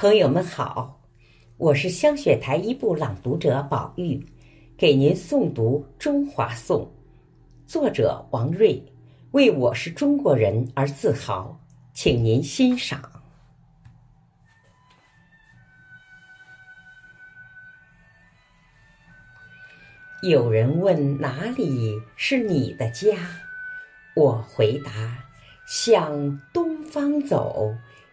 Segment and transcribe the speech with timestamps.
[0.00, 0.98] 朋友们好，
[1.58, 4.18] 我是香雪台一部朗读者宝玉，
[4.74, 6.90] 给您诵读《中华颂》，
[7.70, 8.82] 作者王瑞，
[9.32, 11.54] 为我是中国人而自豪，
[11.92, 12.98] 请您欣赏。
[20.22, 23.18] 有人问哪里是你的家，
[24.16, 24.90] 我回答：
[25.66, 27.70] 向东方走。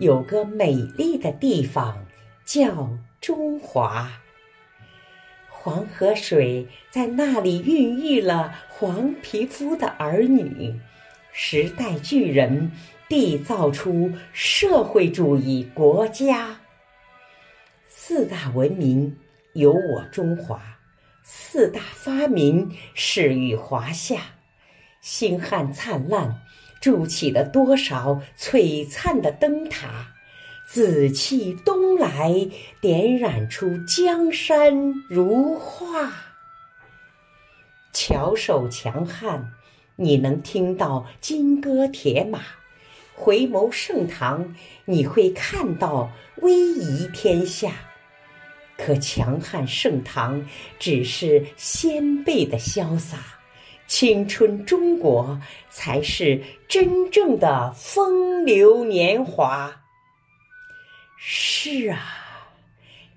[0.00, 2.06] 有个美丽的地方
[2.42, 2.88] 叫
[3.20, 4.10] 中华，
[5.50, 10.74] 黄河水在那里孕育了黄皮肤的儿女，
[11.34, 12.72] 时代巨人
[13.10, 16.56] 缔造出社会主义国家。
[17.86, 19.14] 四大文明
[19.52, 20.78] 有我中华，
[21.22, 24.18] 四大发明始于华夏，
[25.02, 26.40] 星汉灿烂。
[26.80, 30.14] 筑起了多少璀璨的灯塔，
[30.66, 32.48] 紫气东来，
[32.80, 36.12] 点染出江山如画。
[37.92, 39.52] 翘首强汉，
[39.96, 42.38] 你能听到金戈铁马；
[43.14, 44.54] 回眸盛唐，
[44.86, 47.72] 你会看到威仪天下。
[48.78, 50.42] 可强悍盛唐，
[50.78, 53.18] 只是先辈的潇洒。
[53.90, 59.82] 青春中国才是真正的风流年华。
[61.18, 61.98] 是啊，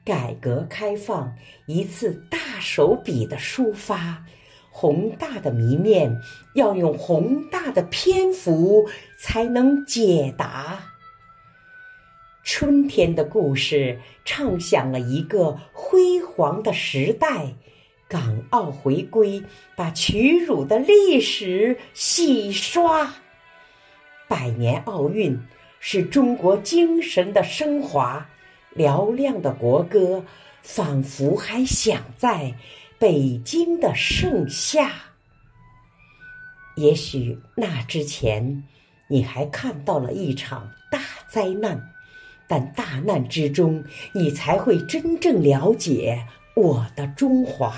[0.03, 1.35] 改革开放
[1.67, 4.25] 一次大手笔的抒发，
[4.71, 6.17] 宏大的谜面
[6.55, 10.85] 要用宏大的篇幅才能解答。
[12.43, 17.53] 春天的故事唱响了一个辉煌的时代。
[18.13, 19.41] 港澳回归，
[19.75, 23.11] 把屈辱的历史洗刷。
[24.27, 25.35] 百年奥运
[25.79, 28.29] 是中国精神的升华，
[28.75, 30.23] 嘹亮的国歌
[30.61, 32.53] 仿佛还响在
[32.99, 34.91] 北京的盛夏。
[36.75, 38.63] 也许那之前，
[39.07, 41.91] 你还看到了一场大灾难，
[42.47, 47.73] 但大难之中，你才会真正了解我的中华。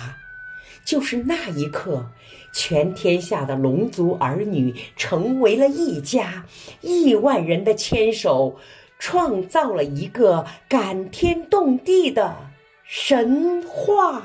[0.85, 2.05] 就是那一刻，
[2.53, 6.45] 全天下的龙族儿女成为了一家，
[6.81, 8.57] 亿万人的牵手，
[8.99, 12.35] 创造了一个感天动地的
[12.83, 14.23] 神话。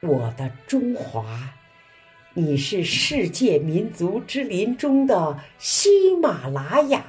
[0.00, 1.52] 我的中华，
[2.32, 7.04] 你是世界民族之林中的喜马拉雅。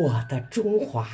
[0.00, 1.06] 我的中华。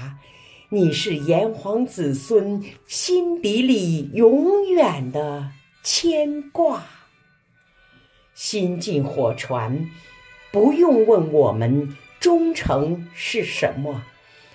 [0.73, 5.51] 你是炎黄子孙心底里永远的
[5.83, 6.85] 牵挂。
[8.35, 9.91] 新晋火船，
[10.53, 14.05] 不用问我们忠诚是什么，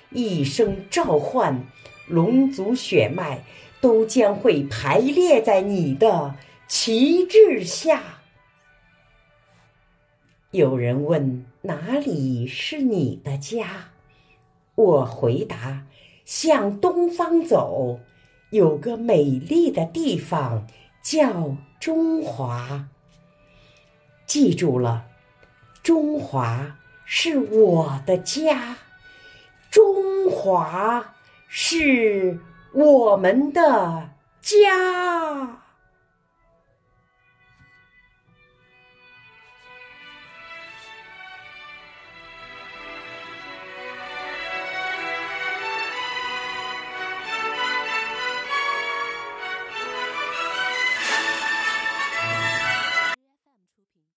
[0.09, 1.65] 一声召唤，
[2.07, 3.43] 龙族血脉
[3.81, 8.01] 都将会排列在你的旗帜下。
[10.51, 13.89] 有人问哪里是你的家，
[14.75, 15.85] 我回答。
[16.25, 17.99] 向东方走，
[18.49, 20.67] 有个美丽的地方
[21.01, 22.89] 叫中华。
[24.25, 25.05] 记住了，
[25.83, 28.75] 中华是我的家，
[29.69, 31.13] 中华
[31.47, 32.39] 是
[32.73, 34.09] 我们的
[34.41, 35.61] 家。